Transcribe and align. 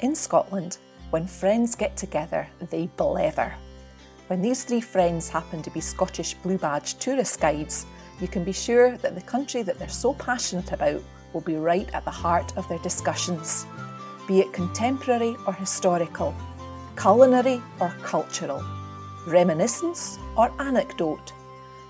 In 0.00 0.14
Scotland, 0.14 0.76
when 1.08 1.26
friends 1.26 1.74
get 1.74 1.96
together, 1.96 2.46
they 2.68 2.88
blether. 2.98 3.54
When 4.26 4.42
these 4.42 4.62
three 4.62 4.82
friends 4.82 5.30
happen 5.30 5.62
to 5.62 5.70
be 5.70 5.80
Scottish 5.80 6.34
Blue 6.34 6.58
Badge 6.58 6.98
tourist 6.98 7.40
guides, 7.40 7.86
you 8.20 8.28
can 8.28 8.44
be 8.44 8.52
sure 8.52 8.98
that 8.98 9.14
the 9.14 9.22
country 9.22 9.62
that 9.62 9.78
they're 9.78 9.88
so 9.88 10.12
passionate 10.12 10.72
about 10.72 11.02
will 11.32 11.40
be 11.40 11.56
right 11.56 11.88
at 11.94 12.04
the 12.04 12.10
heart 12.10 12.54
of 12.58 12.68
their 12.68 12.78
discussions, 12.80 13.64
be 14.28 14.40
it 14.40 14.52
contemporary 14.52 15.34
or 15.46 15.54
historical, 15.54 16.34
culinary 17.00 17.62
or 17.80 17.88
cultural, 18.02 18.62
reminiscence 19.26 20.18
or 20.36 20.52
anecdote. 20.58 21.32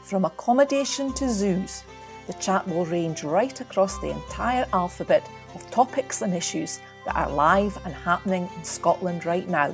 From 0.05 0.25
accommodation 0.27 1.13
to 1.15 1.29
zoos, 1.29 1.83
the 2.29 2.35
chat 2.35 2.69
will 2.69 2.87
range 2.87 3.25
right 3.25 3.61
across 3.61 3.99
the 3.99 4.11
entire 4.11 4.67
alphabet 4.73 5.29
of 5.57 5.69
topics 5.73 6.23
and 6.23 6.33
issues 6.33 6.79
that 7.07 7.17
are 7.17 7.31
live 7.31 7.79
and 7.85 7.95
happening 7.95 8.51
in 8.57 8.65
Scotland 8.65 9.25
right 9.25 9.49
now. 9.49 9.73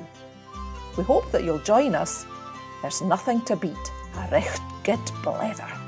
We 0.96 1.04
hope 1.04 1.30
that 1.32 1.44
you'll 1.44 1.58
join 1.58 1.94
us. 1.94 2.26
There's 2.82 3.00
nothing 3.00 3.40
to 3.46 3.56
beat 3.56 3.92
a 4.16 4.28
recht 4.30 4.60
good 4.84 5.00
blether. 5.24 5.82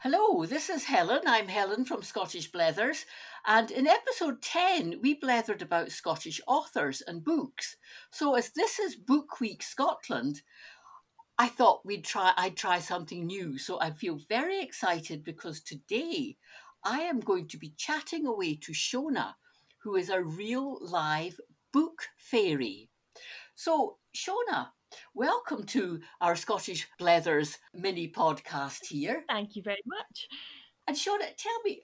Hello, 0.00 0.46
this 0.46 0.70
is 0.70 0.84
Helen. 0.84 1.20
I'm 1.26 1.48
Helen 1.48 1.84
from 1.84 2.02
Scottish 2.02 2.50
Blethers. 2.50 3.04
And 3.46 3.70
in 3.70 3.86
episode 3.86 4.40
10, 4.40 5.00
we 5.02 5.20
blethered 5.20 5.60
about 5.60 5.90
Scottish 5.90 6.40
authors 6.46 7.02
and 7.06 7.22
books. 7.22 7.76
So, 8.10 8.34
as 8.34 8.50
this 8.50 8.78
is 8.78 8.96
Book 8.96 9.40
Week 9.40 9.62
Scotland, 9.62 10.42
I 11.40 11.46
thought 11.46 11.86
we'd 11.86 12.04
try 12.04 12.32
I'd 12.36 12.56
try 12.56 12.80
something 12.80 13.24
new. 13.24 13.58
So 13.58 13.80
I 13.80 13.92
feel 13.92 14.18
very 14.28 14.60
excited 14.60 15.22
because 15.22 15.60
today 15.60 16.36
I 16.84 17.00
am 17.02 17.20
going 17.20 17.46
to 17.48 17.56
be 17.56 17.74
chatting 17.76 18.26
away 18.26 18.56
to 18.56 18.72
Shona, 18.72 19.34
who 19.82 19.94
is 19.94 20.10
a 20.10 20.20
real 20.20 20.78
live 20.80 21.38
book 21.72 22.08
fairy. 22.16 22.90
So 23.54 23.98
Shona, 24.16 24.70
welcome 25.14 25.62
to 25.66 26.00
our 26.20 26.34
Scottish 26.34 26.88
Blethers 26.98 27.56
mini 27.72 28.08
podcast 28.10 28.86
here. 28.88 29.22
Thank 29.28 29.54
you 29.54 29.62
very 29.62 29.82
much. 29.86 30.26
And 30.88 30.96
Shona, 30.96 31.36
tell 31.36 31.60
me, 31.64 31.82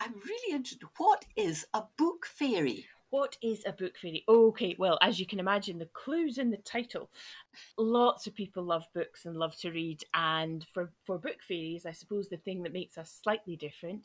I'm 0.00 0.14
really 0.14 0.54
interested. 0.54 0.88
What 0.96 1.26
is 1.36 1.66
a 1.74 1.82
book 1.98 2.24
fairy? 2.24 2.86
What 3.14 3.36
is 3.40 3.62
a 3.64 3.70
book 3.70 3.96
fairy? 3.96 4.24
Okay, 4.28 4.74
well, 4.76 4.98
as 5.00 5.20
you 5.20 5.24
can 5.24 5.38
imagine, 5.38 5.78
the 5.78 5.86
clues 5.86 6.36
in 6.36 6.50
the 6.50 6.56
title. 6.56 7.10
Lots 7.78 8.26
of 8.26 8.34
people 8.34 8.64
love 8.64 8.88
books 8.92 9.24
and 9.24 9.36
love 9.36 9.54
to 9.58 9.70
read, 9.70 10.02
and 10.14 10.66
for, 10.74 10.90
for 11.06 11.16
book 11.16 11.36
fairies, 11.46 11.86
I 11.86 11.92
suppose 11.92 12.28
the 12.28 12.38
thing 12.38 12.64
that 12.64 12.72
makes 12.72 12.98
us 12.98 13.16
slightly 13.22 13.54
different 13.54 14.02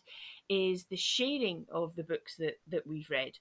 is 0.47 0.85
the 0.85 0.95
sharing 0.95 1.65
of 1.71 1.95
the 1.95 2.03
books 2.03 2.35
that, 2.35 2.59
that 2.67 2.85
we've 2.85 3.09
read. 3.09 3.31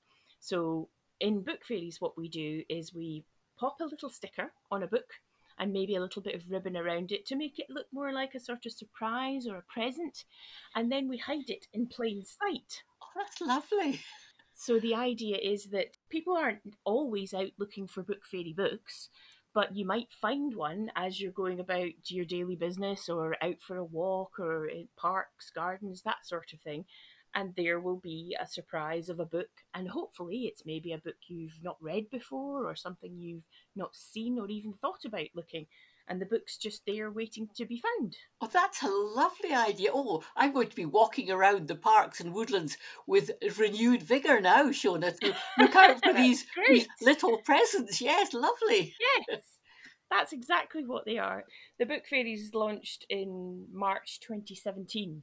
So, 0.40 0.88
in 1.20 1.42
book 1.42 1.66
fairies, 1.66 2.00
what 2.00 2.16
we 2.16 2.30
do 2.30 2.62
is 2.70 2.94
we 2.94 3.24
pop 3.60 3.82
a 3.82 3.84
little 3.84 4.08
sticker 4.08 4.50
on 4.70 4.84
a 4.84 4.86
book 4.86 5.20
and 5.58 5.70
maybe 5.70 5.96
a 5.96 6.00
little 6.00 6.22
bit 6.22 6.34
of 6.34 6.50
ribbon 6.50 6.78
around 6.78 7.12
it 7.12 7.26
to 7.26 7.36
make 7.36 7.58
it 7.58 7.68
look 7.68 7.88
more 7.92 8.10
like 8.10 8.34
a 8.34 8.40
sort 8.40 8.64
of 8.64 8.72
surprise 8.72 9.46
or 9.46 9.56
a 9.56 9.62
present, 9.70 10.24
and 10.74 10.90
then 10.90 11.08
we 11.08 11.18
hide 11.18 11.50
it 11.50 11.66
in 11.74 11.86
plain 11.86 12.24
sight. 12.24 12.84
Oh, 13.02 13.08
that's 13.14 13.42
lovely. 13.42 14.00
So 14.60 14.80
the 14.80 14.96
idea 14.96 15.36
is 15.36 15.66
that 15.66 15.96
people 16.10 16.36
aren't 16.36 16.74
always 16.84 17.32
out 17.32 17.52
looking 17.58 17.86
for 17.86 18.02
book 18.02 18.26
fairy 18.26 18.52
books, 18.52 19.08
but 19.54 19.76
you 19.76 19.86
might 19.86 20.12
find 20.20 20.52
one 20.56 20.90
as 20.96 21.20
you're 21.20 21.30
going 21.30 21.60
about 21.60 22.10
your 22.10 22.24
daily 22.24 22.56
business 22.56 23.08
or 23.08 23.36
out 23.40 23.62
for 23.62 23.76
a 23.76 23.84
walk 23.84 24.40
or 24.40 24.66
in 24.66 24.88
parks, 24.96 25.52
gardens, 25.54 26.02
that 26.02 26.26
sort 26.26 26.52
of 26.52 26.60
thing. 26.60 26.86
And 27.36 27.54
there 27.54 27.78
will 27.78 28.00
be 28.00 28.36
a 28.40 28.48
surprise 28.48 29.08
of 29.08 29.20
a 29.20 29.24
book, 29.24 29.50
and 29.74 29.88
hopefully, 29.88 30.46
it's 30.46 30.66
maybe 30.66 30.92
a 30.92 30.98
book 30.98 31.18
you've 31.28 31.62
not 31.62 31.76
read 31.80 32.10
before 32.10 32.68
or 32.68 32.74
something 32.74 33.16
you've 33.16 33.46
not 33.76 33.94
seen 33.94 34.40
or 34.40 34.48
even 34.48 34.72
thought 34.72 35.04
about 35.04 35.28
looking 35.36 35.66
and 36.08 36.20
the 36.20 36.26
book's 36.26 36.56
just 36.56 36.82
there 36.86 37.10
waiting 37.10 37.48
to 37.56 37.66
be 37.66 37.80
found. 37.80 38.16
Oh, 38.40 38.48
that's 38.52 38.82
a 38.82 38.88
lovely 38.88 39.54
idea. 39.54 39.90
Oh, 39.92 40.22
I'm 40.36 40.52
going 40.52 40.68
to 40.68 40.76
be 40.76 40.86
walking 40.86 41.30
around 41.30 41.68
the 41.68 41.74
parks 41.74 42.20
and 42.20 42.32
woodlands 42.32 42.78
with 43.06 43.30
renewed 43.58 44.02
vigour 44.02 44.40
now, 44.40 44.64
Shona, 44.70 45.18
to 45.20 45.34
look 45.58 45.76
out 45.76 46.02
for 46.02 46.12
these, 46.14 46.46
these 46.68 46.88
little 47.02 47.38
presents. 47.38 48.00
Yes, 48.00 48.32
lovely. 48.32 48.94
Yes. 49.28 49.42
That's 50.10 50.32
exactly 50.32 50.84
what 50.86 51.04
they 51.04 51.18
are. 51.18 51.44
The 51.78 51.86
Book 51.86 52.04
Fairies 52.08 52.54
launched 52.54 53.04
in 53.10 53.66
March 53.70 54.20
2017, 54.20 55.22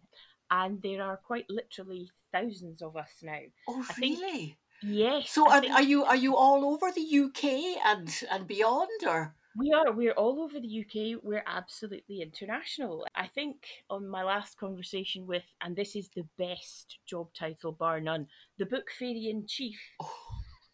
and 0.52 0.82
there 0.84 1.02
are 1.02 1.18
quite 1.18 1.46
literally 1.50 2.12
thousands 2.32 2.84
of 2.84 2.96
us 2.96 3.12
now. 3.24 3.40
Oh, 3.68 3.84
I 3.90 3.94
really? 4.00 4.18
Think, 4.20 4.58
yes. 4.84 5.32
So, 5.32 5.50
are, 5.50 5.62
think... 5.62 5.74
are 5.74 5.82
you 5.82 6.04
are 6.04 6.16
you 6.16 6.36
all 6.36 6.66
over 6.66 6.92
the 6.92 7.02
UK 7.02 7.82
and 7.84 8.14
and 8.30 8.46
beyond, 8.46 8.90
or? 9.08 9.34
We 9.58 9.72
are. 9.72 9.92
We're 9.92 10.12
all 10.14 10.42
over 10.42 10.60
the 10.60 10.82
UK. 10.82 11.22
We're 11.24 11.44
absolutely 11.48 12.22
international. 12.22 13.08
I 13.16 13.28
think 13.28 13.56
on 13.90 14.08
my 14.08 14.24
last 14.24 14.58
conversation 14.58 15.26
with, 15.26 15.44
and 15.62 15.76
this 15.76 15.96
is 15.96 16.10
the 16.10 16.28
best 16.38 17.00
job 17.08 17.30
title 17.34 17.72
bar 17.72 18.02
none, 18.02 18.28
the 18.58 18.66
Book 18.66 18.90
Fairy 19.00 19.30
in 19.30 19.48
Chief. 19.48 19.80
Oh, 20.02 20.12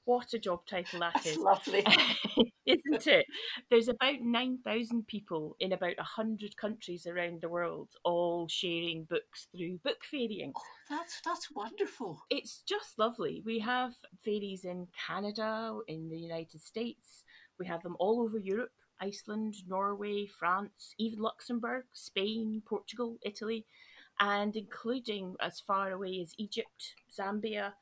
what 0.05 0.33
a 0.33 0.39
job 0.39 0.65
title 0.65 0.99
that 1.01 1.13
that's 1.13 1.27
is. 1.27 1.37
lovely. 1.37 1.85
Isn't 2.65 3.07
it? 3.07 3.25
There's 3.69 3.87
about 3.87 4.21
9,000 4.21 5.07
people 5.07 5.55
in 5.59 5.73
about 5.73 5.97
100 5.97 6.57
countries 6.57 7.05
around 7.05 7.41
the 7.41 7.49
world, 7.49 7.89
all 8.03 8.47
sharing 8.47 9.03
books 9.03 9.47
through 9.55 9.77
book 9.83 10.03
fairying. 10.09 10.53
Oh, 10.55 10.61
that's, 10.89 11.21
that's 11.23 11.49
wonderful. 11.53 12.21
It's 12.29 12.63
just 12.67 12.97
lovely. 12.97 13.41
We 13.45 13.59
have 13.59 13.93
fairies 14.23 14.65
in 14.65 14.87
Canada, 15.07 15.77
in 15.87 16.09
the 16.09 16.17
United 16.17 16.61
States, 16.61 17.23
we 17.61 17.67
have 17.67 17.83
them 17.83 17.95
all 17.99 18.21
over 18.21 18.39
Europe 18.39 18.71
Iceland, 18.99 19.55
Norway, 19.67 20.27
France, 20.27 20.93
even 20.99 21.19
Luxembourg, 21.19 21.85
Spain, 21.93 22.61
Portugal, 22.67 23.17
Italy, 23.23 23.65
and 24.19 24.55
including 24.55 25.35
as 25.41 25.59
far 25.59 25.91
away 25.91 26.19
as 26.21 26.35
Egypt, 26.37 26.95
Zambia, 27.11 27.73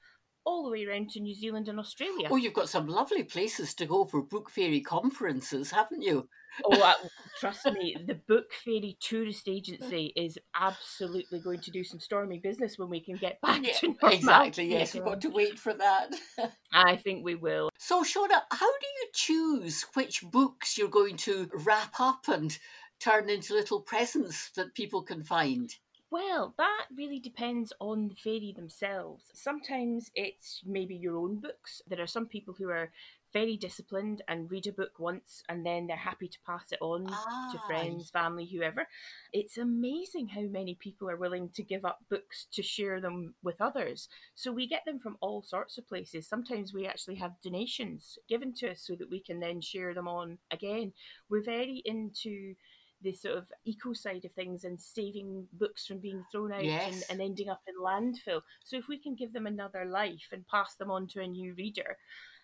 all 0.46 0.64
the 0.64 0.72
way 0.72 0.86
around 0.86 1.10
to 1.12 1.20
New 1.20 1.36
Zealand 1.36 1.68
and 1.68 1.80
Australia. 1.80 2.28
Oh, 2.30 2.36
you've 2.36 2.54
got 2.54 2.70
some 2.70 2.88
lovely 2.88 3.24
places 3.24 3.74
to 3.76 3.86
go 3.86 4.06
for 4.06 4.22
book 4.22 4.50
fairy 4.50 4.82
conferences, 4.82 5.72
haven't 5.72 6.02
you? 6.02 6.28
oh, 6.66 6.82
uh, 6.82 6.94
trust 7.40 7.66
me, 7.66 7.96
the 8.06 8.20
Book 8.28 8.52
Fairy 8.66 8.98
Tourist 9.00 9.48
Agency 9.48 10.14
is 10.16 10.38
absolutely 10.56 11.40
going 11.40 11.60
to 11.62 11.72
do 11.72 11.84
some 11.84 12.00
stormy 12.00 12.40
business 12.40 12.78
when 12.78 12.90
we 12.90 13.00
can 13.00 13.16
get 13.16 13.40
back 13.42 13.66
yeah, 13.66 13.74
to 13.74 13.88
normal. 13.88 14.18
Exactly, 14.18 14.66
yes, 14.66 14.94
we've 14.94 15.04
got 15.04 15.22
to 15.22 15.30
wait 15.30 15.60
for 15.60 15.74
that. 15.74 16.14
I 16.74 16.96
think 16.98 17.24
we 17.24 17.36
will. 17.36 17.70
So, 17.78 18.04
Shona, 18.04 18.42
how 18.52 18.68
do 18.68 18.88
you 19.02 19.08
choose 19.14 19.86
which 19.94 20.24
books 20.32 20.78
you're 20.78 20.88
going 20.88 21.18
to 21.18 21.50
wrap 21.54 22.00
up 22.00 22.28
and 22.28 22.58
turn 23.00 23.30
into 23.30 23.54
little 23.54 23.82
presents 23.82 24.52
that 24.56 24.76
people 24.76 25.04
can 25.04 25.24
find? 25.24 25.74
Well, 26.12 26.56
that 26.58 26.86
really 26.96 27.20
depends 27.20 27.72
on 27.80 28.08
the 28.08 28.16
fairy 28.16 28.52
themselves. 28.56 29.26
Sometimes 29.34 30.10
it's 30.16 30.62
maybe 30.66 30.96
your 30.96 31.18
own 31.18 31.40
books. 31.40 31.84
There 31.88 32.02
are 32.02 32.08
some 32.08 32.26
people 32.26 32.56
who 32.58 32.70
are 32.70 32.92
very 33.32 33.58
disciplined 33.58 34.24
and 34.28 34.50
read 34.50 34.66
a 34.66 34.72
book 34.72 34.94
once 34.98 35.44
and 35.48 35.64
then 35.64 35.86
they're 35.86 35.96
happy 35.96 36.28
to 36.28 36.38
pass 36.46 36.72
it 36.72 36.80
on 36.82 37.08
ah. 37.10 37.52
to 37.52 37.60
friends, 37.68 38.10
family, 38.10 38.46
whoever. 38.46 38.88
It's 39.34 39.58
amazing 39.58 40.30
how 40.30 40.42
many 40.42 40.76
people 40.76 41.10
are 41.10 41.16
willing 41.16 41.50
to 41.50 41.64
give 41.64 41.86
up 41.86 42.00
books 42.10 42.48
to 42.54 42.64
share 42.64 43.00
them 43.00 43.36
with 43.44 43.62
others. 43.62 44.10
So 44.34 44.52
we 44.52 44.68
get 44.68 44.86
them 44.86 45.00
from 45.00 45.18
all 45.22 45.44
sorts 45.44 45.78
of 45.78 45.88
places. 45.88 46.28
Sometimes 46.28 46.74
we 46.74 46.88
actually 46.88 47.16
have 47.16 47.42
donations 47.44 48.18
given 48.28 48.54
to 48.56 48.72
us 48.72 48.82
so 48.82 48.96
that 48.96 49.12
we 49.12 49.20
can 49.20 49.40
then 49.40 49.62
share 49.62 49.94
them 49.94 50.08
on 50.08 50.40
again. 50.50 50.94
We're 51.30 51.44
very 51.44 51.84
into 51.86 52.56
the 53.02 53.14
sort 53.14 53.38
of 53.38 53.46
eco 53.66 53.94
side 53.94 54.26
of 54.26 54.32
things 54.34 54.64
and 54.64 54.80
saving 54.80 55.48
books 55.54 55.86
from 55.86 56.00
being 56.00 56.24
thrown 56.32 56.52
out 56.52 56.66
yes. 56.66 56.94
and, 56.94 57.04
and 57.10 57.22
ending 57.22 57.50
up 57.50 57.62
in 57.68 57.76
landfill. 57.82 58.42
So 58.64 58.78
if 58.78 58.88
we 58.88 58.98
can 58.98 59.16
give 59.16 59.34
them 59.34 59.48
another 59.48 59.86
life 59.86 60.28
and 60.32 60.48
pass 60.48 60.76
them 60.76 60.92
on 60.92 61.08
to 61.08 61.22
a 61.22 61.28
new 61.28 61.54
reader, 61.56 61.98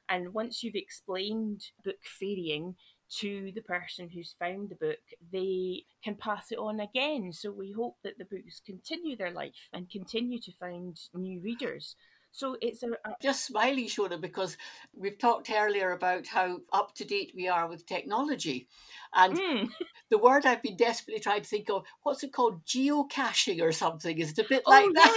and 0.10 0.34
once 0.34 0.63
you've 0.63 0.75
explained 0.75 1.63
book 1.84 1.98
fairying 2.04 2.75
to 3.10 3.52
the 3.54 3.62
person 3.62 4.10
who's 4.10 4.36
found 4.40 4.69
the 4.69 4.75
book, 4.75 5.00
they 5.31 5.84
can 6.04 6.16
pass 6.16 6.52
it 6.52 6.57
on 6.57 6.80
again. 6.80 7.31
So 7.31 7.52
we 7.52 7.72
hope 7.72 7.98
that 8.04 8.18
the 8.18 8.25
books 8.25 8.62
continue 8.66 9.16
their 9.16 9.31
life 9.31 9.69
and 9.74 9.90
continue 9.90 10.40
to 10.42 10.52
find 10.60 10.98
new 11.13 11.42
readers. 11.42 11.96
So 12.35 12.57
it's 12.61 12.83
a, 12.83 12.89
a 12.89 13.15
just 13.21 13.45
smiling, 13.45 13.85
Shona, 13.85 14.19
because 14.19 14.57
we've 14.93 15.17
talked 15.17 15.49
earlier 15.49 15.91
about 15.91 16.27
how 16.27 16.59
up 16.73 16.93
to 16.95 17.05
date 17.05 17.31
we 17.33 17.47
are 17.47 17.65
with 17.65 17.85
technology. 17.85 18.67
And 19.13 19.37
mm. 19.37 19.69
the 20.09 20.17
word 20.17 20.45
I've 20.45 20.61
been 20.61 20.75
desperately 20.75 21.21
trying 21.21 21.43
to 21.43 21.47
think 21.47 21.69
of, 21.69 21.85
what's 22.03 22.23
it 22.23 22.33
called? 22.33 22.65
Geocaching 22.65 23.61
or 23.61 23.71
something? 23.71 24.19
Is 24.19 24.31
it 24.31 24.39
a 24.39 24.49
bit 24.49 24.63
Oh, 24.65 24.71
like 24.71 24.89
yes. 24.93 25.13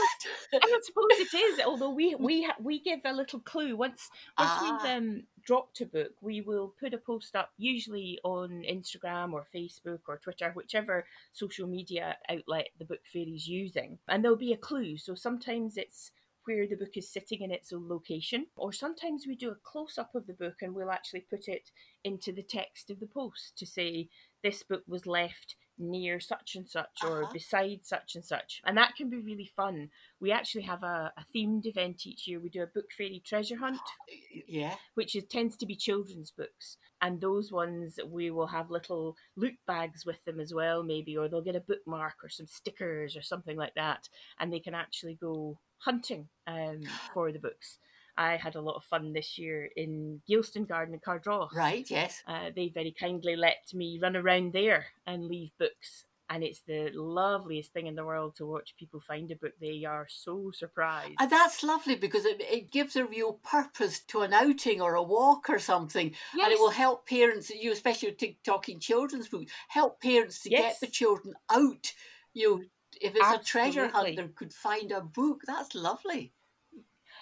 that? 0.52 0.60
I 0.62 0.80
suppose 0.84 1.06
it 1.10 1.34
is. 1.36 1.60
Although 1.66 1.90
we 1.90 2.14
we 2.20 2.48
we 2.62 2.78
give 2.78 3.00
a 3.04 3.12
little 3.12 3.40
clue 3.40 3.74
once 3.74 4.08
once 4.38 4.50
Ah. 4.52 4.78
we've 4.84 4.96
um, 4.96 5.22
dropped 5.44 5.80
a 5.80 5.86
book, 5.86 6.12
we 6.20 6.40
will 6.40 6.72
put 6.78 6.94
a 6.94 6.98
post 6.98 7.34
up 7.34 7.50
usually 7.58 8.20
on 8.22 8.62
Instagram 8.62 9.32
or 9.32 9.44
Facebook 9.52 10.02
or 10.06 10.18
Twitter, 10.18 10.52
whichever 10.54 11.04
social 11.32 11.66
media 11.66 12.16
outlet 12.28 12.68
the 12.78 12.84
book 12.84 13.00
fairy's 13.12 13.48
using, 13.48 13.98
and 14.06 14.22
there'll 14.22 14.36
be 14.36 14.52
a 14.52 14.56
clue. 14.56 14.96
So 14.96 15.16
sometimes 15.16 15.76
it's 15.76 16.12
where 16.48 16.66
the 16.66 16.76
book 16.76 16.96
is 16.96 17.12
sitting 17.12 17.42
in 17.42 17.50
its 17.50 17.74
own 17.74 17.86
location, 17.86 18.46
or 18.56 18.72
sometimes 18.72 19.26
we 19.26 19.36
do 19.36 19.50
a 19.50 19.70
close 19.70 19.98
up 19.98 20.14
of 20.14 20.26
the 20.26 20.32
book 20.32 20.54
and 20.62 20.74
we'll 20.74 20.90
actually 20.90 21.20
put 21.28 21.46
it 21.46 21.70
into 22.04 22.32
the 22.32 22.42
text 22.42 22.88
of 22.88 22.98
the 23.00 23.06
post 23.06 23.52
to 23.58 23.66
say 23.66 24.08
this 24.42 24.62
book 24.62 24.82
was 24.86 25.06
left 25.06 25.56
near 25.80 26.18
such 26.18 26.56
and 26.56 26.68
such 26.68 27.04
or 27.04 27.22
Uh-huh. 27.22 27.32
beside 27.32 27.86
such 27.86 28.16
and 28.16 28.24
such. 28.24 28.60
And 28.64 28.76
that 28.76 28.96
can 28.96 29.08
be 29.08 29.18
really 29.18 29.46
fun. 29.56 29.90
We 30.20 30.32
actually 30.32 30.62
have 30.62 30.82
a, 30.82 31.12
a 31.16 31.24
themed 31.32 31.66
event 31.66 32.04
each 32.04 32.26
year. 32.26 32.40
We 32.40 32.48
do 32.48 32.62
a 32.62 32.66
book 32.66 32.90
fairy 32.96 33.22
treasure 33.24 33.56
hunt, 33.56 33.80
yeah. 34.48 34.74
which 34.94 35.14
is, 35.14 35.24
tends 35.24 35.56
to 35.58 35.66
be 35.66 35.76
children's 35.76 36.32
books. 36.32 36.78
And 37.00 37.20
those 37.20 37.52
ones, 37.52 38.00
we 38.04 38.32
will 38.32 38.48
have 38.48 38.72
little 38.72 39.14
loot 39.36 39.54
bags 39.68 40.04
with 40.04 40.24
them 40.24 40.40
as 40.40 40.52
well, 40.52 40.82
maybe, 40.82 41.16
or 41.16 41.28
they'll 41.28 41.42
get 41.42 41.54
a 41.54 41.60
bookmark 41.60 42.14
or 42.24 42.28
some 42.28 42.48
stickers 42.48 43.16
or 43.16 43.22
something 43.22 43.56
like 43.56 43.74
that. 43.76 44.08
And 44.40 44.52
they 44.52 44.58
can 44.60 44.74
actually 44.74 45.14
go 45.14 45.60
hunting 45.78 46.28
um, 46.48 46.80
for 47.14 47.30
the 47.30 47.38
books. 47.38 47.78
I 48.18 48.36
had 48.36 48.56
a 48.56 48.60
lot 48.60 48.74
of 48.74 48.84
fun 48.84 49.12
this 49.12 49.38
year 49.38 49.70
in 49.76 50.20
Geilston 50.28 50.66
Garden 50.68 50.92
in 50.94 51.00
Cardross. 51.00 51.54
Right, 51.54 51.88
yes. 51.88 52.22
Uh, 52.26 52.50
they 52.54 52.68
very 52.68 52.90
kindly 52.98 53.36
let 53.36 53.72
me 53.72 53.98
run 54.02 54.16
around 54.16 54.52
there 54.52 54.86
and 55.06 55.24
leave 55.26 55.52
books. 55.58 56.04
And 56.30 56.44
it's 56.44 56.60
the 56.66 56.90
loveliest 56.92 57.72
thing 57.72 57.86
in 57.86 57.94
the 57.94 58.04
world 58.04 58.36
to 58.36 58.44
watch 58.44 58.74
people 58.78 59.00
find 59.00 59.30
a 59.30 59.36
book. 59.36 59.52
They 59.60 59.84
are 59.86 60.06
so 60.10 60.50
surprised. 60.52 61.14
And 61.18 61.30
that's 61.30 61.62
lovely 61.62 61.94
because 61.94 62.26
it, 62.26 62.38
it 62.40 62.70
gives 62.70 62.96
a 62.96 63.06
real 63.06 63.34
purpose 63.44 64.00
to 64.08 64.20
an 64.20 64.34
outing 64.34 64.82
or 64.82 64.96
a 64.96 65.02
walk 65.02 65.48
or 65.48 65.58
something. 65.58 66.14
And 66.34 66.52
it 66.52 66.58
will 66.58 66.68
help 66.70 67.08
parents, 67.08 67.48
you 67.48 67.72
especially 67.72 68.36
talking 68.44 68.78
children's 68.78 69.28
books, 69.28 69.52
help 69.68 70.02
parents 70.02 70.42
to 70.42 70.50
Yes. 70.50 70.80
get 70.80 70.80
the 70.80 70.92
children 70.92 71.34
out. 71.50 71.94
You 72.34 72.50
know, 72.50 72.62
if 73.00 73.14
it's 73.16 73.30
a 73.30 73.38
treasure 73.42 73.84
Absolutely. 73.84 74.16
hunt, 74.16 74.28
they 74.28 74.34
could 74.34 74.52
find 74.52 74.92
a 74.92 75.00
book. 75.00 75.42
That's 75.46 75.74
lovely. 75.74 76.32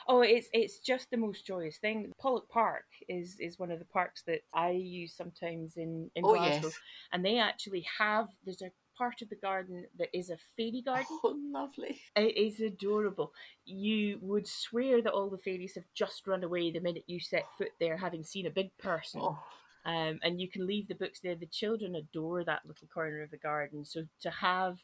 Oh, 0.08 0.20
it's 0.20 0.48
it's 0.52 0.78
just 0.78 1.10
the 1.10 1.16
most 1.16 1.46
joyous 1.46 1.78
thing. 1.78 2.12
Pollok 2.22 2.48
Park 2.48 2.84
is 3.08 3.38
is 3.40 3.58
one 3.58 3.70
of 3.70 3.78
the 3.78 3.84
parks 3.84 4.22
that 4.26 4.40
I 4.54 4.70
use 4.70 5.14
sometimes 5.14 5.76
in 5.76 6.10
in 6.14 6.24
Oh, 6.24 6.34
Glasgow, 6.34 6.68
yes. 6.68 6.78
and 7.12 7.24
they 7.24 7.38
actually 7.38 7.86
have 7.98 8.28
there's 8.44 8.62
a 8.62 8.70
part 8.96 9.20
of 9.20 9.28
the 9.28 9.36
garden 9.36 9.84
that 9.98 10.08
is 10.16 10.30
a 10.30 10.38
fairy 10.56 10.82
garden. 10.84 11.06
Oh, 11.22 11.36
lovely. 11.52 12.00
It 12.14 12.36
is 12.36 12.60
adorable. 12.60 13.32
You 13.64 14.18
would 14.22 14.48
swear 14.48 15.02
that 15.02 15.12
all 15.12 15.28
the 15.28 15.38
fairies 15.38 15.74
have 15.74 15.84
just 15.94 16.26
run 16.26 16.44
away 16.44 16.70
the 16.70 16.80
minute 16.80 17.04
you 17.06 17.20
set 17.20 17.44
foot 17.58 17.72
there, 17.78 17.96
having 17.96 18.24
seen 18.24 18.46
a 18.46 18.50
big 18.50 18.70
person. 18.78 19.20
Oh, 19.22 19.38
um, 19.84 20.18
and 20.22 20.40
you 20.40 20.48
can 20.48 20.66
leave 20.66 20.88
the 20.88 20.94
books 20.94 21.20
there. 21.20 21.36
The 21.36 21.46
children 21.46 21.94
adore 21.94 22.42
that 22.44 22.62
little 22.66 22.88
corner 22.88 23.22
of 23.22 23.30
the 23.30 23.36
garden. 23.36 23.84
So 23.84 24.04
to 24.22 24.30
have 24.30 24.78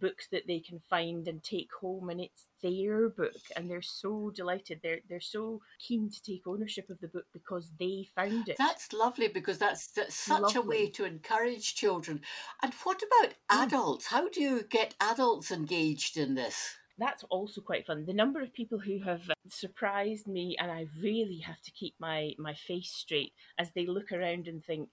books 0.00 0.28
that 0.30 0.46
they 0.46 0.60
can 0.60 0.80
find 0.88 1.26
and 1.28 1.42
take 1.42 1.70
home, 1.80 2.10
and 2.10 2.20
it's 2.20 2.46
their 2.62 3.08
book, 3.08 3.36
and 3.56 3.70
they're 3.70 3.82
so 3.82 4.30
delighted. 4.34 4.80
They're 4.82 5.00
they're 5.08 5.20
so 5.20 5.62
keen 5.78 6.10
to 6.10 6.22
take 6.22 6.46
ownership 6.46 6.90
of 6.90 7.00
the 7.00 7.08
book 7.08 7.26
because 7.32 7.70
they 7.78 8.08
found 8.14 8.48
it. 8.48 8.56
that's 8.58 8.92
lovely 8.92 9.28
because 9.28 9.58
that's, 9.58 9.88
that's 9.88 10.14
such 10.14 10.54
a 10.54 10.62
way 10.62 10.88
to 10.90 11.04
encourage 11.04 11.74
children. 11.74 12.20
And 12.62 12.72
what 12.84 13.02
about 13.02 13.34
Mm. 13.50 13.64
adults? 13.66 14.06
How 14.08 14.28
do 14.28 14.40
you 14.40 14.62
get 14.62 14.94
adults 15.00 15.50
engaged 15.50 16.16
in 16.16 16.34
this? 16.34 16.76
that's 17.00 17.22
also 17.30 17.60
quite 17.60 17.86
fun. 17.86 18.04
The 18.06 18.12
number 18.12 18.40
of 18.40 18.52
people 18.52 18.80
who 18.80 18.98
have 19.04 19.30
surprised 19.48 20.26
me, 20.26 20.56
and 20.58 20.68
I 20.68 20.88
really 21.00 21.38
have 21.38 21.60
to 21.62 21.70
keep 21.70 21.94
my, 22.00 22.34
my 22.38 22.54
face 22.54 22.90
straight 22.90 23.32
as 23.56 23.70
they 23.70 23.86
look 23.86 24.10
around 24.10 24.48
and 24.48 24.64
think, 24.64 24.88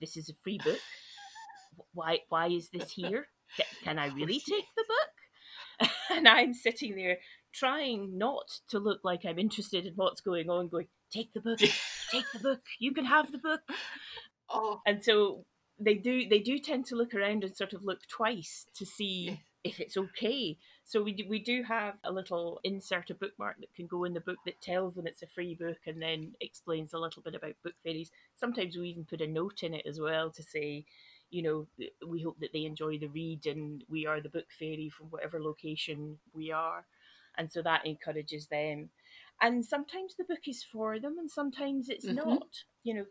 "This 0.00 0.16
is 0.16 0.28
a 0.28 0.34
free 0.44 0.58
book. 0.58 0.78
Why 1.92 2.20
why 2.28 2.46
is 2.48 2.68
this 2.70 2.92
here? 2.92 3.26
Ca- 3.56 3.64
Can 3.84 3.98
I 3.98 4.06
really 4.06 4.40
take 4.40 4.66
the 4.76 4.84
book?" 4.86 5.90
and 6.10 6.28
I'm 6.28 6.54
sitting 6.54 6.96
there 6.96 7.18
trying 7.52 8.18
not 8.18 8.60
to 8.68 8.78
look 8.78 9.00
like 9.04 9.24
I'm 9.24 9.38
interested 9.38 9.86
in 9.86 9.94
what's 9.94 10.20
going 10.20 10.50
on, 10.50 10.68
going, 10.68 10.88
"Take 11.12 11.32
the 11.32 11.40
book, 11.40 11.58
take 12.10 12.24
the 12.32 12.38
book. 12.40 12.60
You 12.78 12.92
can 12.92 13.04
have 13.06 13.32
the 13.32 13.38
book." 13.38 13.60
Oh, 14.48 14.80
and 14.86 15.02
so 15.04 15.44
they 15.78 15.94
do 15.94 16.28
they 16.28 16.40
do 16.40 16.58
tend 16.58 16.86
to 16.86 16.96
look 16.96 17.14
around 17.14 17.44
and 17.44 17.56
sort 17.56 17.72
of 17.72 17.84
look 17.84 18.06
twice 18.08 18.66
to 18.74 18.84
see 18.84 19.40
if 19.64 19.78
it's 19.80 19.96
okay 19.96 20.56
so 20.84 21.02
we 21.02 21.12
do, 21.12 21.24
we 21.28 21.38
do 21.38 21.62
have 21.62 21.94
a 22.04 22.12
little 22.12 22.60
insert 22.64 23.10
a 23.10 23.14
bookmark 23.14 23.56
that 23.60 23.74
can 23.74 23.86
go 23.86 24.04
in 24.04 24.14
the 24.14 24.20
book 24.20 24.38
that 24.46 24.60
tells 24.60 24.94
them 24.94 25.06
it's 25.06 25.22
a 25.22 25.26
free 25.26 25.54
book 25.54 25.78
and 25.86 26.00
then 26.02 26.32
explains 26.40 26.92
a 26.94 26.98
little 26.98 27.22
bit 27.22 27.34
about 27.34 27.54
book 27.62 27.74
fairies 27.84 28.10
sometimes 28.38 28.76
we 28.76 28.88
even 28.88 29.04
put 29.04 29.20
a 29.20 29.26
note 29.26 29.62
in 29.62 29.74
it 29.74 29.86
as 29.86 30.00
well 30.00 30.30
to 30.30 30.42
say 30.42 30.84
you 31.30 31.42
know 31.42 31.66
we 32.06 32.22
hope 32.22 32.38
that 32.40 32.52
they 32.52 32.64
enjoy 32.64 32.98
the 32.98 33.08
read 33.08 33.46
and 33.46 33.84
we 33.88 34.06
are 34.06 34.20
the 34.20 34.28
book 34.28 34.46
fairy 34.58 34.88
from 34.90 35.06
whatever 35.10 35.40
location 35.42 36.18
we 36.34 36.50
are. 36.52 36.84
And 37.38 37.50
so 37.50 37.62
that 37.62 37.86
encourages 37.86 38.46
them. 38.48 38.90
And 39.40 39.64
sometimes 39.64 40.14
the 40.16 40.24
book 40.24 40.46
is 40.46 40.62
for 40.62 40.98
them 40.98 41.16
and 41.18 41.30
sometimes 41.30 41.88
it's 41.88 42.04
Mhm. 42.04 42.16
not. 42.16 42.64
You 42.82 42.94
know 42.94 43.06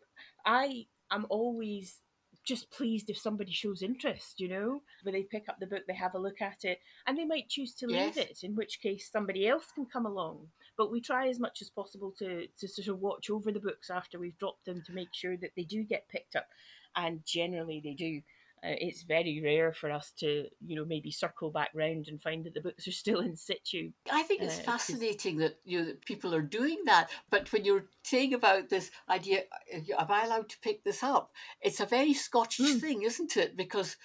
i 0.46 0.88
am 1.12 1.26
always 1.30 2.02
just 2.46 2.72
pleased 2.72 3.10
if 3.10 3.18
somebody 3.18 3.52
shows 3.52 3.82
interest 3.84 4.40
you 4.40 4.48
know? 4.48 4.82
When 5.04 5.14
they 5.14 5.24
pick 5.24 5.48
up 5.50 5.60
the 5.60 5.68
book 5.68 5.84
they 5.88 5.94
have 5.94 6.16
a 6.16 6.20
look 6.20 6.42
at 6.42 6.66
it 6.66 6.80
and 7.06 7.18
they 7.18 7.26
might 7.26 7.50
choose 7.50 7.74
to 7.76 7.88
leave 7.88 8.16
Yes. 8.16 8.18
it 8.18 8.44
in 8.44 8.56
which 8.56 8.82
case 8.82 9.10
somebody 9.12 9.48
else 9.48 9.72
can 9.72 9.86
come 9.86 10.06
along. 10.06 10.50
But 10.78 10.92
we 10.92 11.02
try 11.02 11.28
as 11.30 11.40
much 11.40 11.62
as 11.62 11.70
possible 11.70 12.12
to 12.20 12.48
to 12.48 12.68
sort 12.68 12.88
of 12.88 13.00
watch 13.02 13.30
over 13.30 13.52
the 13.52 13.60
books 13.60 13.90
after 13.90 14.18
we've 14.20 14.38
dropped 14.38 14.66
them 14.66 14.82
to 14.84 14.94
make 14.94 15.14
sure 15.14 15.38
that 15.38 15.52
they 15.56 15.64
do 15.64 15.84
get 15.84 16.08
picked 16.10 16.36
up 16.36 16.48
and 16.96 17.22
generally 17.26 17.82
they 17.84 17.94
do 17.94 18.22
uh, 18.62 18.76
it's 18.78 19.04
very 19.04 19.42
rare 19.42 19.72
for 19.72 19.90
us 19.90 20.12
to 20.18 20.46
you 20.66 20.76
know 20.76 20.86
maybe 20.86 21.12
circle 21.12 21.50
back 21.50 21.70
round 21.74 22.08
and 22.08 22.22
find 22.22 22.44
that 22.44 22.54
the 22.54 22.62
books 22.62 22.88
are 22.88 22.92
still 22.92 23.20
in 23.22 23.36
situ 23.36 23.92
I 24.12 24.24
think 24.24 24.42
it's 24.42 24.60
Uh, 24.60 24.64
fascinating 24.64 25.38
that 25.38 25.60
you 25.64 25.80
know, 25.80 25.86
that 25.86 26.06
people 26.06 26.34
are 26.36 26.42
doing 26.42 26.80
that. 26.86 27.10
But 27.30 27.52
when 27.54 27.64
you're 27.64 27.86
saying 28.04 28.34
about 28.34 28.70
this 28.70 28.92
idea, 29.10 29.44
uh, 29.74 29.96
am 29.98 30.12
I 30.12 30.24
allowed 30.26 30.50
to 30.50 30.60
pick 30.60 30.84
this 30.84 31.04
up? 31.04 31.32
It's 31.62 31.80
a 31.80 31.86
very 31.86 32.14
Scottish 32.14 32.76
Mm. 32.76 32.80
thing, 32.82 33.02
isn't 33.04 33.38
it? 33.38 33.56
Because 33.56 33.96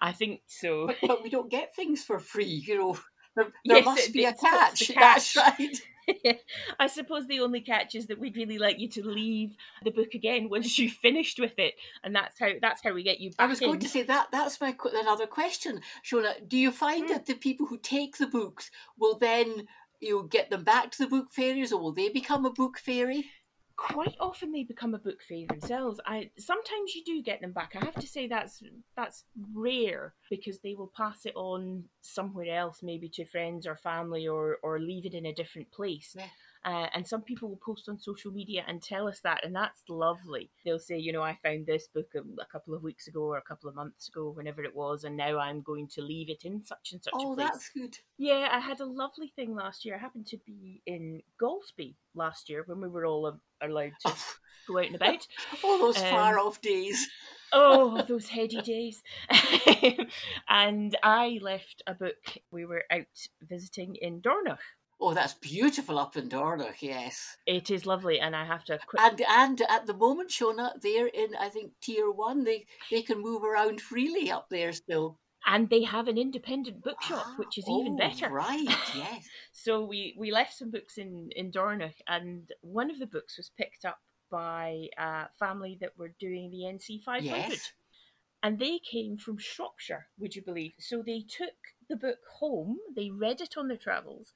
i 0.00 0.12
think 0.12 0.42
so 0.46 0.86
but, 0.86 0.96
but 1.02 1.22
we 1.22 1.30
don't 1.30 1.50
get 1.50 1.74
things 1.74 2.04
for 2.04 2.18
free. 2.18 2.62
You 2.66 2.78
know, 2.78 2.98
there, 3.36 3.44
there 3.64 3.76
Yes, 3.78 3.84
must 3.84 4.12
be 4.12 4.24
a 4.24 4.32
catch. 4.32 4.88
That's 4.94 5.36
right. 5.36 5.80
I 6.80 6.86
suppose 6.88 7.26
the 7.26 7.40
only 7.40 7.60
catch 7.60 7.94
is 7.94 8.06
that 8.06 8.18
we'd 8.18 8.36
really 8.36 8.58
like 8.58 8.78
you 8.80 8.88
to 8.88 9.06
leave 9.06 9.56
the 9.84 9.90
book 9.90 10.14
again 10.14 10.48
once 10.48 10.78
you've 10.78 10.92
finished 10.92 11.38
with 11.38 11.58
it, 11.58 11.74
and 12.02 12.14
that's 12.14 12.38
how 12.38 12.50
that's 12.60 12.82
how 12.82 12.92
we 12.92 13.02
get 13.02 13.20
you 13.20 13.30
back 13.30 13.46
I 13.46 13.46
was 13.46 13.60
going 13.60 13.74
in. 13.74 13.80
to 13.80 13.88
say 13.88 14.02
that. 14.02 14.28
That's 14.32 14.60
my 14.60 14.76
another 14.94 15.26
question, 15.26 15.80
Shona. 16.04 16.46
Do 16.46 16.56
you 16.58 16.70
find 16.72 17.04
Hmm. 17.04 17.12
that 17.12 17.26
the 17.26 17.34
people 17.34 17.66
who 17.66 17.78
take 17.78 18.16
the 18.18 18.26
books 18.26 18.70
will 18.98 19.16
then 19.18 19.68
you 20.00 20.16
know, 20.16 20.22
get 20.24 20.50
them 20.50 20.64
back 20.64 20.90
to 20.90 20.98
the 20.98 21.06
book 21.06 21.28
fairies, 21.32 21.72
or 21.72 21.80
will 21.80 21.92
they 21.92 22.08
become 22.08 22.44
a 22.44 22.50
book 22.50 22.78
fairy? 22.78 23.30
Quite 23.76 24.16
often 24.20 24.52
they 24.52 24.64
become 24.64 24.94
a 24.94 24.98
book 24.98 25.22
fairy 25.22 25.46
themselves. 25.46 26.00
I 26.06 26.30
sometimes 26.38 26.94
you 26.94 27.04
do 27.04 27.22
get 27.22 27.40
them 27.40 27.52
back. 27.52 27.74
I 27.80 27.84
have 27.84 27.94
to 27.94 28.06
say 28.06 28.26
that's 28.26 28.62
that's 28.96 29.24
rare 29.54 30.14
because 30.30 30.60
they 30.60 30.74
will 30.74 30.92
pass 30.96 31.26
it 31.26 31.34
on 31.34 31.84
somewhere 32.00 32.54
else, 32.56 32.82
maybe 32.82 33.08
to 33.10 33.24
friends 33.24 33.66
or 33.66 33.76
family, 33.76 34.28
or 34.28 34.58
or 34.62 34.78
leave 34.78 35.06
it 35.06 35.14
in 35.14 35.26
a 35.26 35.34
different 35.34 35.70
place. 35.72 36.14
Yeah. 36.16 36.26
Uh, 36.64 36.86
and 36.94 37.06
some 37.06 37.22
people 37.22 37.48
will 37.48 37.60
post 37.64 37.88
on 37.88 37.98
social 37.98 38.30
media 38.30 38.64
and 38.68 38.80
tell 38.82 39.08
us 39.08 39.20
that, 39.20 39.44
and 39.44 39.54
that's 39.54 39.80
lovely. 39.88 40.50
They'll 40.64 40.78
say, 40.78 40.98
you 40.98 41.12
know, 41.12 41.22
I 41.22 41.38
found 41.42 41.66
this 41.66 41.88
book 41.88 42.12
a 42.14 42.46
couple 42.46 42.74
of 42.74 42.82
weeks 42.82 43.08
ago 43.08 43.22
or 43.22 43.36
a 43.38 43.42
couple 43.42 43.68
of 43.68 43.74
months 43.74 44.08
ago, 44.08 44.30
whenever 44.30 44.62
it 44.62 44.74
was, 44.74 45.04
and 45.04 45.16
now 45.16 45.38
I'm 45.38 45.62
going 45.62 45.88
to 45.88 46.02
leave 46.02 46.30
it 46.30 46.44
in 46.44 46.64
such 46.64 46.92
and 46.92 47.02
such 47.02 47.14
Oh, 47.14 47.32
a 47.32 47.34
place. 47.34 47.48
that's 47.50 47.68
good. 47.70 47.96
Yeah, 48.18 48.48
I 48.52 48.60
had 48.60 48.80
a 48.80 48.86
lovely 48.86 49.32
thing 49.34 49.54
last 49.56 49.84
year. 49.84 49.96
I 49.96 49.98
happened 49.98 50.26
to 50.28 50.38
be 50.46 50.82
in 50.86 51.22
Golspie 51.40 51.96
last 52.14 52.48
year 52.48 52.62
when 52.66 52.80
we 52.80 52.88
were 52.88 53.06
all 53.06 53.26
um, 53.26 53.40
allowed 53.60 53.92
to 54.02 54.08
Oh, 54.10 54.34
go 54.68 54.78
out 54.78 54.86
and 54.86 54.94
about. 54.96 55.26
all 55.64 55.78
those 55.78 55.96
Um, 55.96 56.04
far 56.04 56.38
off 56.38 56.60
days. 56.60 57.08
Oh, 57.52 58.02
those 58.08 58.28
heady 58.28 58.62
days. 58.62 59.02
and 60.48 60.96
I 61.02 61.38
left 61.42 61.82
a 61.86 61.94
book. 61.94 62.38
We 62.50 62.64
were 62.64 62.84
out 62.90 63.06
visiting 63.42 63.96
in 63.96 64.20
Dornoch. 64.20 64.60
Oh, 65.04 65.14
that's 65.14 65.34
beautiful 65.34 65.98
up 65.98 66.16
in 66.16 66.28
Dornoch, 66.28 66.80
yes. 66.80 67.36
It 67.44 67.70
is 67.72 67.86
lovely, 67.86 68.20
and 68.20 68.36
I 68.36 68.44
have 68.44 68.64
to. 68.66 68.78
And 68.98 69.20
and 69.28 69.60
at 69.68 69.86
the 69.86 69.94
moment, 69.94 70.30
Shona, 70.30 70.80
they're 70.80 71.08
in 71.08 71.34
I 71.38 71.48
think 71.48 71.72
tier 71.80 72.08
one. 72.10 72.44
They 72.44 72.66
they 72.90 73.02
can 73.02 73.20
move 73.20 73.42
around 73.42 73.80
freely 73.80 74.30
up 74.30 74.48
there 74.48 74.72
still. 74.72 75.18
and 75.44 75.68
they 75.68 75.82
have 75.82 76.06
an 76.06 76.18
independent 76.18 76.84
bookshop, 76.84 77.24
Ah, 77.26 77.34
which 77.36 77.58
is 77.58 77.68
even 77.68 77.94
oh, 77.94 77.96
better. 77.96 78.28
Right, 78.30 78.64
yes. 78.94 79.26
So 79.50 79.84
we 79.84 80.14
we 80.16 80.30
left 80.30 80.54
some 80.56 80.70
books 80.70 80.98
in 80.98 81.30
in 81.34 81.50
Dornoch, 81.50 81.98
and 82.06 82.48
one 82.60 82.88
of 82.92 82.98
the 83.00 83.06
books 83.16 83.36
was 83.38 83.50
picked 83.58 83.84
up 83.84 83.98
by 84.30 84.86
a 84.96 85.26
family 85.38 85.76
that 85.80 85.98
were 85.98 86.14
doing 86.20 86.50
the 86.52 86.62
NC 86.76 87.02
500, 87.02 87.24
Yes. 87.26 87.72
and 88.44 88.58
they 88.60 88.78
came 88.78 89.16
from 89.18 89.36
Shropshire. 89.36 90.06
Would 90.18 90.36
you 90.36 90.42
believe? 90.42 90.74
So 90.78 91.02
they 91.02 91.22
took 91.40 91.58
the 91.88 91.96
book 91.96 92.20
home, 92.38 92.78
they 92.96 93.10
read 93.10 93.40
it 93.40 93.56
on 93.58 93.66
their 93.68 93.76
travels. 93.88 94.32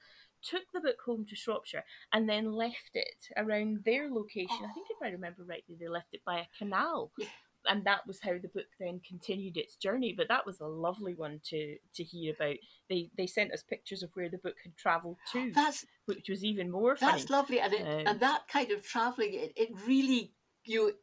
Took 0.48 0.62
the 0.72 0.80
book 0.80 0.98
home 1.04 1.24
to 1.28 1.36
Shropshire 1.36 1.84
and 2.12 2.28
then 2.28 2.52
left 2.52 2.90
it 2.94 3.28
around 3.36 3.82
their 3.84 4.08
location. 4.10 4.64
I 4.64 4.72
think, 4.72 4.86
if 4.90 5.02
I 5.02 5.08
remember 5.08 5.42
rightly, 5.44 5.76
they 5.78 5.88
left 5.88 6.12
it 6.12 6.22
by 6.24 6.38
a 6.40 6.46
canal 6.58 7.10
Yeah. 7.18 7.26
and 7.68 7.84
that 7.84 8.06
was 8.06 8.20
how 8.22 8.34
the 8.38 8.48
book 8.54 8.66
then 8.78 9.00
continued 9.00 9.56
its 9.56 9.74
journey. 9.76 10.14
But 10.16 10.28
that 10.28 10.46
was 10.46 10.60
a 10.60 10.66
lovely 10.66 11.14
one 11.14 11.40
to 11.50 11.76
to 11.94 12.04
hear 12.04 12.32
about. 12.34 12.56
They 12.88 13.10
they 13.16 13.26
sent 13.26 13.52
us 13.52 13.62
pictures 13.64 14.02
of 14.04 14.10
where 14.14 14.28
the 14.28 14.38
book 14.38 14.56
had 14.62 14.76
travelled 14.76 15.16
to, 15.32 15.50
That's 15.52 15.84
which 16.04 16.28
was 16.28 16.44
even 16.44 16.70
more 16.70 16.94
funny. 16.96 17.12
that's 17.18 17.30
lovely, 17.30 17.58
and 17.60 17.72
it, 17.72 17.82
Um, 17.82 18.06
and 18.06 18.20
that 18.20 18.46
kind 18.48 18.70
of 18.70 18.86
traveling, 18.86 19.34
it, 19.34 19.52
it 19.56 19.70
really 19.86 20.32
you 20.64 20.94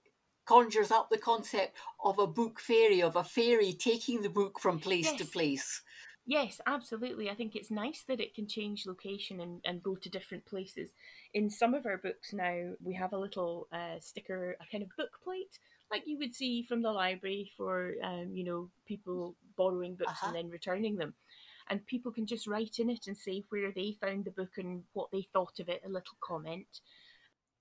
conjures 0.46 0.92
up 0.92 1.10
the 1.10 1.18
concept 1.18 1.78
of 2.04 2.20
a 2.20 2.28
book 2.28 2.60
fairy, 2.60 3.02
of 3.02 3.16
a 3.16 3.24
fairy 3.24 3.74
taking 3.74 4.22
the 4.22 4.30
book 4.30 4.60
from 4.60 4.80
place 4.80 5.12
to 5.14 5.26
place. 5.26 5.82
Yes, 6.26 6.62
absolutely. 6.66 7.30
I 7.30 7.36
think 7.36 7.56
it's 7.56 7.70
nice 7.70 8.04
that 8.08 8.22
it 8.22 8.34
can 8.34 8.48
change 8.48 8.86
location 8.86 9.42
and, 9.42 9.60
and 9.66 9.84
go 9.84 9.96
to 9.96 10.10
different 10.10 10.46
places. 10.46 10.90
In 11.34 11.50
some 11.50 11.74
of 11.74 11.86
our 11.86 11.98
books 11.98 12.32
now, 12.32 12.74
we 12.82 12.94
have 12.94 13.12
a 13.12 13.18
little 13.18 13.68
uh, 13.74 14.00
sticker, 14.00 14.56
a 14.62 14.66
kind 14.72 14.84
of 14.84 14.96
book 14.96 15.20
plate, 15.22 15.60
like 15.92 16.04
you 16.06 16.18
would 16.20 16.34
see 16.34 16.64
from 16.64 16.82
the 16.82 16.92
library 16.92 17.52
for, 17.58 17.94
um, 18.04 18.32
you 18.34 18.46
know, 18.46 18.70
people 18.86 19.36
borrowing 19.58 19.96
books 19.96 20.12
Uh-huh. 20.24 20.28
and 20.28 20.36
then 20.36 20.50
returning 20.50 20.96
them. 20.96 21.14
And 21.70 21.86
people 21.88 22.12
can 22.12 22.26
just 22.26 22.48
write 22.48 22.80
in 22.80 22.90
it 22.90 23.08
and 23.08 23.18
say 23.18 23.44
where 23.50 23.72
they 23.72 23.98
found 24.00 24.24
the 24.26 24.32
book 24.32 24.58
and 24.58 24.84
what 24.94 25.12
they 25.12 25.28
thought 25.34 25.60
of 25.60 25.68
it, 25.68 25.82
a 25.86 25.90
little 25.90 26.18
comment, 26.22 26.68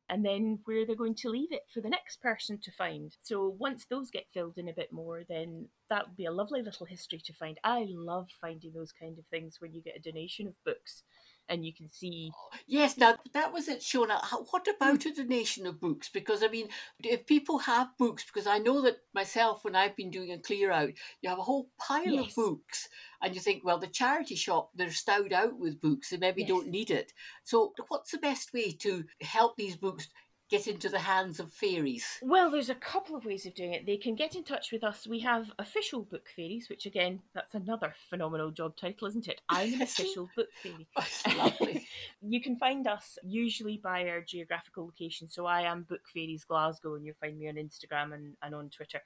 and 0.08 0.24
then 0.24 0.58
where 0.64 0.84
they're 0.86 0.96
going 0.96 1.14
to 1.14 1.30
leave 1.30 1.52
it 1.52 1.62
for 1.72 1.80
the 1.80 1.88
next 1.88 2.20
person 2.20 2.58
to 2.62 2.72
find. 2.72 3.16
So 3.22 3.54
once 3.58 3.86
those 3.88 4.10
get 4.10 4.26
filled 4.32 4.58
in 4.58 4.68
a 4.68 4.74
bit 4.74 4.92
more, 4.92 5.22
then 5.28 5.68
that 5.90 6.06
would 6.08 6.16
be 6.16 6.26
a 6.26 6.32
lovely 6.32 6.62
little 6.62 6.86
history 6.86 7.20
to 7.24 7.32
find. 7.32 7.58
I 7.64 7.86
love 7.88 8.28
finding 8.40 8.72
those 8.72 8.92
kind 8.92 9.18
of 9.18 9.26
things 9.26 9.56
when 9.58 9.72
you 9.72 9.82
get 9.82 9.96
a 9.96 10.00
donation 10.00 10.46
of 10.46 10.64
books 10.64 11.02
and 11.48 11.64
you 11.64 11.72
can 11.74 11.90
see 11.90 12.30
oh, 12.34 12.56
Yes, 12.66 12.96
now 12.96 13.16
that 13.34 13.52
was 13.52 13.68
it, 13.68 13.80
Shona. 13.80 14.16
Uh, 14.16 14.20
how- 14.24 14.44
What 14.50 14.66
about 14.68 15.04
a 15.06 15.12
donation 15.12 15.66
of 15.66 15.80
books? 15.80 16.08
Because 16.08 16.42
I 16.42 16.48
mean, 16.48 16.68
if 17.02 17.26
people 17.26 17.58
have 17.58 17.96
books, 17.98 18.24
because 18.24 18.46
I 18.46 18.58
know 18.58 18.80
that 18.82 18.98
myself, 19.14 19.64
when 19.64 19.74
I've 19.76 19.96
been 19.96 20.10
doing 20.10 20.32
a 20.32 20.38
clear 20.38 20.70
out, 20.72 20.90
you 21.20 21.28
have 21.28 21.38
a 21.38 21.42
whole 21.42 21.68
pile 21.78 22.06
Yes. 22.06 22.30
of 22.30 22.34
books, 22.36 22.88
and 23.22 23.34
you 23.34 23.40
think, 23.40 23.64
well, 23.64 23.78
the 23.78 23.86
charity 23.86 24.34
shop 24.36 24.70
they're 24.74 24.90
stowed 24.90 25.32
out 25.32 25.58
with 25.58 25.80
books, 25.80 26.10
they 26.10 26.16
maybe 26.16 26.42
Yes. 26.42 26.48
don't 26.48 26.68
need 26.68 26.90
it. 26.90 27.12
So, 27.44 27.72
what's 27.88 28.10
the 28.12 28.18
best 28.18 28.52
way 28.52 28.72
to 28.72 29.04
help 29.20 29.56
these 29.56 29.76
books 29.76 30.08
get 30.52 30.68
into 30.68 30.88
the 30.88 30.98
hands 30.98 31.40
of 31.40 31.52
fairies? 31.52 32.18
Well, 32.22 32.50
there's 32.50 32.68
a 32.68 32.74
couple 32.74 33.16
of 33.16 33.24
ways 33.24 33.46
of 33.46 33.54
doing 33.54 33.72
it. 33.72 33.86
They 33.86 33.96
can 33.96 34.14
get 34.14 34.34
in 34.34 34.44
touch 34.44 34.70
with 34.70 34.84
us. 34.84 35.06
We 35.06 35.20
have 35.20 35.50
official 35.58 36.02
book 36.02 36.26
fairies, 36.36 36.68
which 36.68 36.86
again, 36.86 37.20
that's 37.34 37.54
another 37.54 37.94
phenomenal 38.10 38.50
job 38.50 38.76
title, 38.76 39.08
isn't 39.08 39.28
it? 39.28 39.40
I'm 39.48 39.72
an 39.74 39.82
official 39.88 40.28
book 40.36 40.48
fairy. 40.62 40.86
It's 40.98 41.26
lovely. 41.36 41.86
you 42.22 42.40
can 42.40 42.56
find 42.56 42.86
us 42.86 43.18
usually 43.24 43.78
by 43.78 44.08
our 44.08 44.20
geographical 44.20 44.84
location. 44.84 45.28
So 45.28 45.46
I 45.46 45.62
am 45.62 45.82
Book 45.82 46.02
Fairies 46.12 46.44
Glasgow, 46.44 46.94
and 46.94 47.04
you'll 47.04 47.16
find 47.20 47.38
me 47.38 47.48
on 47.48 47.54
Instagram 47.54 48.14
and, 48.14 48.36
and 48.42 48.54
on 48.54 48.68
Twitter. 48.68 49.00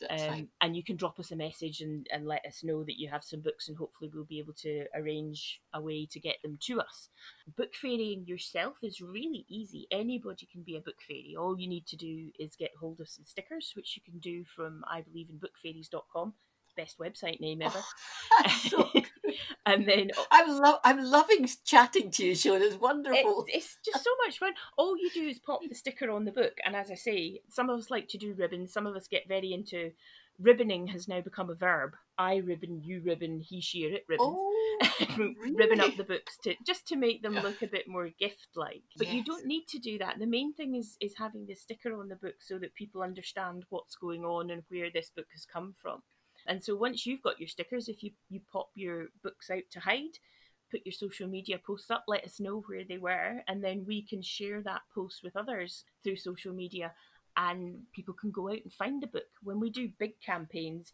That's 0.00 0.22
Um, 0.22 0.48
and 0.60 0.76
you 0.76 0.84
can 0.84 0.96
drop 0.96 1.18
us 1.18 1.32
a 1.32 1.36
message 1.36 1.80
and, 1.80 2.06
and 2.12 2.26
let 2.26 2.46
us 2.46 2.62
know 2.62 2.84
that 2.84 2.98
you 2.98 3.08
have 3.08 3.24
some 3.24 3.40
books, 3.40 3.68
and 3.68 3.76
hopefully 3.76 4.10
we'll 4.14 4.24
be 4.24 4.38
able 4.38 4.54
to 4.54 4.86
arrange 4.94 5.60
a 5.74 5.80
way 5.80 6.06
to 6.06 6.20
get 6.20 6.36
them 6.42 6.58
to 6.62 6.80
us. 6.80 7.08
Book 7.56 7.74
fairying 7.74 8.24
yourself 8.26 8.76
is 8.82 9.00
really 9.00 9.44
easy. 9.48 9.86
Anybody 9.90 10.46
can 10.50 10.62
be 10.62 10.76
a 10.76 10.80
book 10.80 10.91
fairy. 11.06 11.34
All 11.38 11.58
you 11.58 11.68
need 11.68 11.86
to 11.86 11.96
do 11.96 12.30
is 12.38 12.56
get 12.56 12.70
hold 12.78 13.00
of 13.00 13.08
some 13.08 13.24
stickers, 13.24 13.72
which 13.74 13.96
you 13.96 14.02
can 14.02 14.18
do 14.20 14.44
from 14.44 14.84
I 14.90 15.02
believe 15.02 15.28
in 15.30 15.38
bookfairies.com. 15.38 16.34
Best 16.76 16.98
website 16.98 17.40
name 17.40 17.60
ever. 17.60 17.80
Oh, 18.32 18.60
so 18.68 18.90
and 19.66 19.86
then 19.86 20.10
I'm 20.30 20.48
lo- 20.48 20.78
I'm 20.84 21.04
loving 21.04 21.48
chatting 21.64 22.10
to 22.12 22.26
you, 22.26 22.32
Shona. 22.32 22.62
It's 22.62 22.80
wonderful. 22.80 23.44
It's, 23.48 23.56
it's 23.56 23.78
just 23.84 24.04
so 24.04 24.10
much 24.24 24.38
fun. 24.38 24.54
All 24.78 24.96
you 24.96 25.10
do 25.10 25.28
is 25.28 25.38
pop 25.38 25.60
the 25.68 25.74
sticker 25.74 26.10
on 26.10 26.24
the 26.24 26.32
book, 26.32 26.58
and 26.64 26.74
as 26.74 26.90
I 26.90 26.94
say, 26.94 27.42
some 27.50 27.68
of 27.68 27.78
us 27.78 27.90
like 27.90 28.08
to 28.08 28.18
do 28.18 28.34
ribbons. 28.34 28.72
Some 28.72 28.86
of 28.86 28.96
us 28.96 29.06
get 29.06 29.28
very 29.28 29.52
into 29.52 29.92
ribboning. 30.42 30.88
Has 30.90 31.08
now 31.08 31.20
become 31.20 31.50
a 31.50 31.54
verb. 31.54 31.94
I 32.18 32.36
ribbon, 32.36 32.80
you 32.82 33.00
ribbon, 33.04 33.40
he, 33.40 33.60
she, 33.60 33.86
or 33.86 33.90
it 33.92 34.04
ribbons. 34.08 34.28
oh, 34.36 34.48
ribbon 35.56 35.80
up 35.80 35.96
the 35.96 36.04
books 36.04 36.36
to 36.44 36.54
just 36.66 36.86
to 36.88 36.96
make 36.96 37.22
them 37.22 37.34
Yeah. 37.34 37.42
look 37.42 37.62
a 37.62 37.66
bit 37.66 37.88
more 37.88 38.08
gift-like. 38.18 38.82
But 38.96 39.08
you 39.12 39.24
don't 39.24 39.46
need 39.46 39.66
to 39.68 39.78
do 39.78 39.98
that. 39.98 40.18
The 40.18 40.26
main 40.26 40.52
thing 40.52 40.74
is 40.74 40.96
is 41.00 41.14
having 41.16 41.46
the 41.46 41.54
sticker 41.54 41.98
on 41.98 42.08
the 42.08 42.16
book 42.16 42.36
so 42.40 42.58
that 42.58 42.74
people 42.74 43.02
understand 43.02 43.64
what's 43.70 43.96
going 43.96 44.24
on 44.24 44.50
and 44.50 44.62
where 44.68 44.90
this 44.90 45.10
book 45.10 45.26
has 45.32 45.44
come 45.44 45.74
from. 45.80 46.02
And 46.46 46.62
so 46.62 46.74
once 46.76 47.06
you've 47.06 47.22
got 47.22 47.38
your 47.40 47.48
stickers, 47.48 47.88
if 47.88 48.02
you 48.02 48.10
you 48.28 48.40
pop 48.52 48.70
your 48.74 49.06
books 49.22 49.50
out 49.50 49.62
to 49.70 49.80
hide, 49.80 50.18
put 50.70 50.84
your 50.84 50.92
social 50.92 51.28
media 51.28 51.58
posts 51.58 51.90
up, 51.90 52.04
let 52.08 52.24
us 52.24 52.40
know 52.40 52.62
where 52.66 52.84
they 52.84 52.98
were, 52.98 53.42
and 53.46 53.62
then 53.62 53.84
we 53.86 54.02
can 54.02 54.22
share 54.22 54.60
that 54.62 54.82
post 54.94 55.22
with 55.22 55.36
others 55.36 55.84
through 56.02 56.16
social 56.16 56.52
media 56.52 56.92
and 57.36 57.82
people 57.94 58.14
can 58.14 58.30
go 58.30 58.48
out 58.50 58.58
and 58.62 58.72
find 58.72 59.02
the 59.02 59.06
book. 59.06 59.28
When 59.42 59.60
we 59.60 59.70
do 59.70 59.90
big 59.98 60.20
campaigns, 60.24 60.92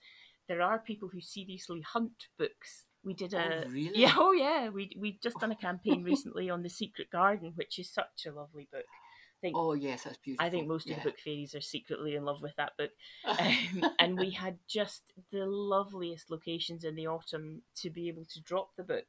there 0.48 0.62
are 0.62 0.78
people 0.78 1.08
who 1.12 1.20
seriously 1.20 1.80
hunt 1.82 2.26
books. 2.38 2.84
We 3.04 3.14
did 3.14 3.34
a 3.34 3.64
Oh, 3.66 3.68
really? 3.70 3.98
yeah, 4.00 4.14
oh 4.16 4.32
yeah, 4.32 4.68
we 4.70 4.90
we 4.98 5.18
just 5.22 5.38
done 5.38 5.52
a 5.52 5.56
campaign 5.68 6.02
recently 6.04 6.50
on 6.50 6.62
the 6.62 6.68
Secret 6.70 7.10
Garden, 7.10 7.52
which 7.54 7.78
is 7.78 7.90
such 7.92 8.26
a 8.26 8.32
lovely 8.32 8.68
book. 8.72 8.84
I 8.84 9.40
think 9.40 9.56
Oh 9.56 9.74
yes, 9.74 10.02
that's 10.02 10.16
beautiful. 10.18 10.44
I 10.44 10.50
think 10.50 10.66
most 10.66 10.90
of 10.90 10.96
the 10.96 11.02
book 11.02 11.18
fairies 11.24 11.54
are 11.54 11.60
secretly 11.60 12.16
in 12.16 12.24
love 12.24 12.42
with 12.42 12.56
that 12.56 12.72
book. 12.76 12.90
Um, 13.24 13.84
and 14.00 14.18
we 14.18 14.30
had 14.30 14.58
just 14.68 15.12
the 15.30 15.46
loveliest 15.46 16.28
locations 16.30 16.82
in 16.82 16.96
the 16.96 17.06
autumn 17.06 17.62
to 17.76 17.88
be 17.90 18.08
able 18.08 18.24
to 18.32 18.40
drop 18.42 18.70
the 18.76 18.82
book. 18.82 19.04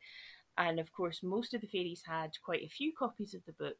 And 0.58 0.80
of 0.80 0.92
course, 0.92 1.22
most 1.24 1.54
of 1.54 1.62
the 1.62 1.68
fairies 1.68 2.04
had 2.06 2.32
quite 2.44 2.62
a 2.64 2.70
few 2.70 2.92
copies 2.98 3.34
of 3.34 3.42
the 3.46 3.54
book. 3.54 3.78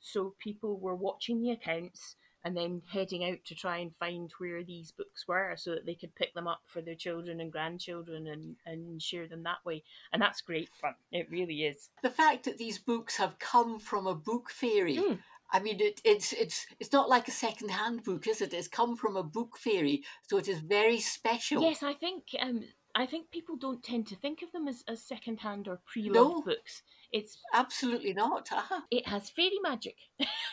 So 0.00 0.34
people 0.38 0.78
were 0.78 0.94
watching 0.94 1.40
the 1.40 1.52
accounts 1.52 2.16
and 2.46 2.56
then 2.56 2.80
heading 2.92 3.24
out 3.24 3.38
to 3.44 3.56
try 3.56 3.78
and 3.78 3.90
find 3.96 4.30
where 4.38 4.62
these 4.62 4.92
books 4.92 5.26
were 5.26 5.54
so 5.56 5.72
that 5.72 5.84
they 5.84 5.96
could 5.96 6.14
pick 6.14 6.32
them 6.32 6.46
up 6.46 6.60
for 6.66 6.80
their 6.80 6.94
children 6.94 7.40
and 7.40 7.50
grandchildren 7.50 8.28
and, 8.28 8.54
and 8.64 9.02
share 9.02 9.26
them 9.26 9.42
that 9.42 9.64
way. 9.64 9.82
And 10.12 10.22
that's 10.22 10.42
great 10.42 10.68
fun. 10.80 10.94
It 11.10 11.26
really 11.28 11.64
is. 11.64 11.90
the 12.04 12.08
fact 12.10 12.44
that 12.44 12.56
these 12.56 12.78
books 12.78 13.16
have 13.16 13.40
come 13.40 13.80
from 13.80 14.06
a 14.06 14.14
book 14.14 14.48
fairy. 14.48 14.96
Mm. 14.98 15.18
I 15.52 15.58
mean, 15.58 15.80
it, 15.80 16.00
it's 16.04 16.32
it's 16.32 16.66
it's 16.80 16.92
not 16.92 17.08
like 17.08 17.26
a 17.26 17.32
second-hand 17.32 18.04
book, 18.04 18.28
is 18.28 18.40
it? 18.40 18.54
It's 18.54 18.68
come 18.68 18.96
from 18.96 19.16
a 19.16 19.22
book 19.24 19.56
fairy, 19.56 20.02
so 20.28 20.38
it 20.38 20.48
is 20.48 20.58
very 20.60 21.00
special. 21.00 21.62
Yes, 21.62 21.82
I 21.82 21.94
think 21.94 22.24
um, 22.40 22.62
I 22.96 23.06
think 23.06 23.30
people 23.30 23.56
don't 23.56 23.82
tend 23.82 24.06
to 24.08 24.16
think 24.16 24.42
of 24.42 24.50
them 24.52 24.66
as, 24.68 24.82
as 24.88 25.02
second-hand 25.02 25.68
or 25.68 25.80
pre-loved 25.86 26.14
No. 26.14 26.42
books. 26.42 26.82
It's 27.12 27.38
absolutely 27.54 28.12
not. 28.12 28.48
Uh-huh. 28.52 28.80
it 28.90 29.06
has 29.06 29.30
fairy 29.30 29.58
magic. 29.62 29.96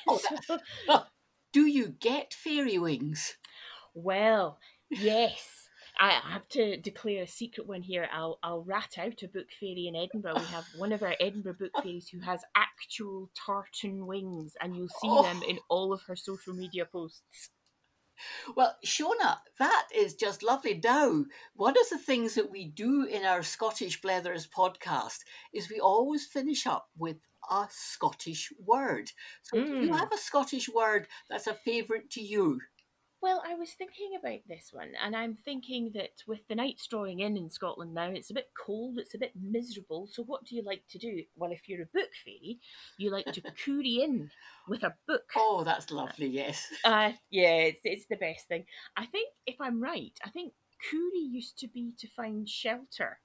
Oh, 0.07 0.19
So- 0.47 0.59
Do 1.53 1.65
you 1.67 1.89
get 2.00 2.33
fairy 2.33 2.77
wings? 2.77 3.36
well, 3.93 4.60
yes. 4.89 5.60
I 6.00 6.10
have 6.10 6.48
to 6.50 6.77
declare 6.77 7.22
a 7.22 7.27
secret 7.27 7.67
one 7.67 7.83
here. 7.83 8.10
I'll 8.12 8.39
I'll 8.41 8.63
rat 8.63 8.95
out 8.98 9.22
a 9.22 9.27
book 9.27 9.45
fairy 9.60 9.86
in 9.88 9.95
Edinburgh. 9.95 10.39
We 10.39 10.45
have 10.45 10.65
one 10.75 10.91
of 10.91 11.03
our 11.03 11.13
Edinburgh 11.19 11.57
book 11.60 11.72
fairies 11.83 12.10
who 12.10 12.19
has 12.22 12.41
actual 12.55 13.29
tartan 13.36 14.07
wings, 14.07 14.53
and 14.60 14.75
you'll 14.75 14.88
see 14.88 15.07
Oh. 15.07 15.22
them 15.22 15.43
in 15.48 15.60
oh. 15.60 15.65
all 15.69 15.93
of 15.93 16.01
her 16.07 16.15
social 16.15 16.53
media 16.55 16.86
posts. 16.91 17.51
Well, 18.55 18.75
Shona, 18.86 19.38
that 19.60 19.88
is 19.95 20.15
just 20.15 20.41
lovely. 20.43 20.79
Now, 20.83 21.25
one 21.55 21.77
of 21.77 21.89
the 21.91 21.98
things 22.00 22.33
that 22.36 22.50
we 22.50 22.65
do 22.65 23.03
in 23.05 23.24
our 23.25 23.43
Scottish 23.43 24.01
Blethers 24.01 24.48
podcast 24.48 25.19
is 25.53 25.69
we 25.69 25.79
always 25.79 26.25
finish 26.25 26.65
up 26.65 26.88
with 26.98 27.17
a 27.50 27.67
Scottish 27.69 28.51
word. 28.59 29.12
So, 29.43 29.57
do 29.79 29.85
you 29.88 29.93
Mm. 29.93 29.97
have 29.97 30.12
a 30.12 30.17
Scottish 30.17 30.69
word 30.69 31.07
that's 31.29 31.47
a 31.47 31.53
favourite 31.53 32.09
to 32.12 32.21
you? 32.21 32.62
Well, 33.21 33.41
I 33.47 33.55
was 33.55 33.71
thinking 33.71 34.17
about 34.19 34.41
this 34.50 34.73
one, 34.73 34.91
and 35.01 35.15
I'm 35.15 35.38
thinking 35.38 35.91
that 35.93 36.12
with 36.27 36.45
the 36.50 36.55
nights 36.55 36.85
drawing 36.88 37.21
in 37.21 37.38
in 37.38 37.50
Scotland 37.50 37.93
now, 37.93 38.09
it's 38.09 38.29
a 38.31 38.33
bit 38.33 38.51
cold, 38.53 38.97
it's 39.00 39.13
a 39.13 39.17
bit 39.17 39.31
miserable. 39.33 40.07
So, 40.07 40.23
what 40.23 40.43
do 40.43 40.55
you 40.57 40.62
like 40.62 40.83
to 40.89 40.97
do? 41.00 41.23
Well, 41.35 41.53
if 41.53 41.69
you're 41.69 41.83
a 41.83 41.85
book 41.93 42.09
fairy, 42.25 42.59
you 42.97 43.12
like 43.12 43.31
to 43.31 43.41
coorie 43.65 44.03
in 44.03 44.29
with 44.67 44.83
a 44.83 44.97
book. 45.07 45.23
Oh, 45.38 45.63
that's 45.63 45.89
lovely, 45.89 46.27
yes. 46.27 46.67
Uh, 46.83 47.13
yeah, 47.29 47.55
it's, 47.71 47.79
it's 47.85 48.07
the 48.07 48.17
best 48.17 48.50
thing. 48.50 48.65
I 48.97 49.05
think, 49.05 49.29
if 49.47 49.55
I'm 49.62 49.81
right, 49.81 50.12
I 50.23 50.29
think 50.29 50.53
coorie 50.91 51.19
used 51.19 51.57
to 51.59 51.69
be 51.69 51.93
to 52.00 52.07
find 52.09 52.47
shelter. 52.47 53.19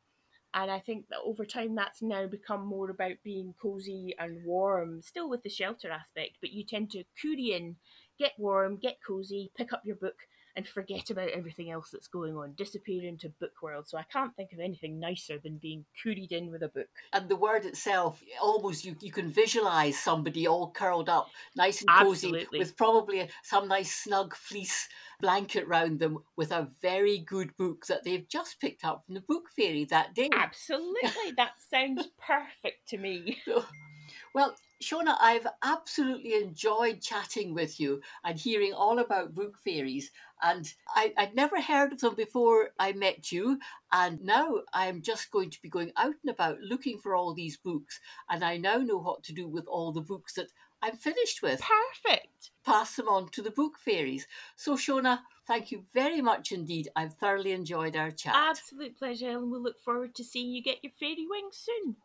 And 0.60 0.72
I 0.72 0.80
think 0.80 1.06
that 1.10 1.20
over 1.24 1.44
time 1.44 1.76
that's 1.76 2.02
now 2.02 2.26
become 2.26 2.66
more 2.66 2.90
about 2.90 3.22
being 3.22 3.54
cosy 3.62 4.16
and 4.18 4.44
warm, 4.44 5.02
still 5.02 5.30
with 5.30 5.44
the 5.44 5.48
shelter 5.48 5.88
aspect, 5.88 6.38
but 6.40 6.50
you 6.50 6.64
tend 6.64 6.90
to 6.90 7.04
coorie 7.22 7.52
in, 7.52 7.76
get 8.18 8.32
warm, 8.38 8.76
get 8.76 8.98
cosy, 9.06 9.52
pick 9.56 9.72
up 9.72 9.82
your 9.84 9.94
book, 9.94 10.16
and 10.58 10.66
forget 10.66 11.08
about 11.08 11.28
everything 11.28 11.70
else 11.70 11.90
that's 11.92 12.08
going 12.08 12.36
on, 12.36 12.52
disappear 12.54 13.04
into 13.04 13.28
book 13.40 13.52
world. 13.62 13.88
So 13.88 13.96
I 13.96 14.02
can't 14.12 14.34
think 14.34 14.52
of 14.52 14.58
anything 14.58 14.98
nicer 14.98 15.38
than 15.38 15.58
being 15.58 15.84
cooried 16.04 16.32
in 16.32 16.50
with 16.50 16.64
a 16.64 16.68
book. 16.68 16.88
And 17.12 17.28
the 17.28 17.36
word 17.36 17.64
itself, 17.64 18.20
almost 18.42 18.84
you, 18.84 18.96
you 19.00 19.12
can 19.12 19.30
visualize 19.30 19.96
somebody 19.96 20.48
all 20.48 20.72
curled 20.72 21.08
up, 21.08 21.28
nice 21.56 21.80
and 21.80 21.88
Absolutely. 21.88 22.46
cozy, 22.46 22.58
with 22.58 22.76
probably 22.76 23.20
a, 23.20 23.28
some 23.44 23.68
nice 23.68 23.94
snug 23.94 24.34
fleece 24.34 24.88
blanket 25.20 25.68
round 25.68 26.00
them, 26.00 26.18
with 26.36 26.50
a 26.50 26.68
very 26.82 27.18
good 27.18 27.56
book 27.56 27.86
that 27.86 28.02
they've 28.02 28.28
just 28.28 28.60
picked 28.60 28.84
up 28.84 29.04
from 29.06 29.14
the 29.14 29.20
book 29.28 29.44
fairy 29.54 29.84
that 29.84 30.12
day. 30.16 30.28
Absolutely, 30.34 31.34
that 31.36 31.52
sounds 31.70 32.08
perfect 32.26 32.88
to 32.88 32.98
me. 32.98 33.38
Well, 34.34 34.56
Shona, 34.82 35.16
I've 35.20 35.46
absolutely 35.64 36.34
enjoyed 36.34 37.00
chatting 37.00 37.54
with 37.54 37.80
you 37.80 38.00
and 38.24 38.38
hearing 38.38 38.72
all 38.72 39.00
about 39.00 39.34
book 39.34 39.56
fairies. 39.64 40.10
And 40.40 40.72
I, 40.94 41.12
would 41.18 41.34
never 41.34 41.60
heard 41.60 41.92
of 41.92 42.00
them 42.00 42.14
before 42.14 42.70
I 42.78 42.92
met 42.92 43.32
you. 43.32 43.58
And 43.92 44.22
now 44.22 44.60
I'm 44.72 45.02
just 45.02 45.30
going 45.30 45.50
to 45.50 45.62
be 45.62 45.68
going 45.68 45.92
out 45.96 46.14
and 46.22 46.30
about 46.30 46.60
looking 46.60 46.98
for 46.98 47.14
all 47.14 47.34
these 47.34 47.56
books. 47.56 47.98
And 48.30 48.44
I 48.44 48.56
now 48.56 48.76
know 48.76 48.98
what 48.98 49.24
to 49.24 49.32
do 49.32 49.48
with 49.48 49.66
all 49.66 49.92
the 49.92 50.00
books 50.00 50.34
that 50.34 50.48
I'm 50.80 50.96
finished 50.96 51.42
with. 51.42 51.60
Perfect. 51.60 52.50
Pass 52.64 52.94
them 52.94 53.08
on 53.08 53.30
to 53.30 53.42
the 53.42 53.50
book 53.50 53.78
fairies. 53.84 54.26
So, 54.54 54.76
Shona, 54.76 55.20
thank 55.46 55.72
you 55.72 55.84
very 55.92 56.20
much 56.20 56.52
indeed. 56.52 56.88
I've 56.94 57.14
thoroughly 57.14 57.52
enjoyed 57.52 57.96
our 57.96 58.12
chat. 58.12 58.34
Absolute 58.36 58.96
pleasure, 58.96 59.30
and 59.30 59.50
we'll 59.50 59.62
look 59.62 59.80
forward 59.80 60.14
to 60.16 60.24
seeing 60.24 60.50
you 60.50 60.62
get 60.62 60.84
your 60.84 60.92
fairy 61.00 61.26
wings 61.28 61.56
soon. 61.56 61.96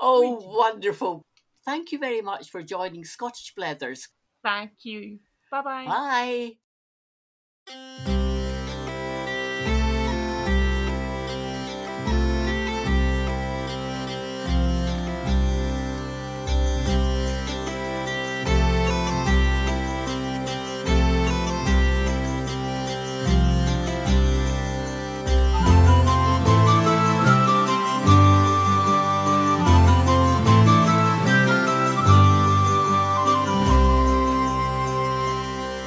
Oh, 0.00 0.40
wonderful. 0.42 1.24
Thank 1.64 1.92
you 1.92 1.98
very 1.98 2.22
much 2.22 2.50
for 2.50 2.62
joining 2.62 3.04
Scottish 3.04 3.54
Blethers. 3.54 4.08
Thank 4.42 4.84
you. 4.84 5.18
Bye-bye. 5.50 6.56
Bye. 7.66 8.16